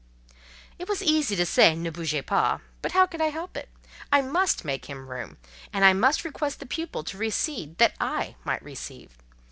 [0.79, 3.69] It was easy to say, "Ne bougez pas;" but how could I help it?
[4.11, 5.37] I must make him room,
[5.71, 9.11] and I must request the pupils to recede that I might recede.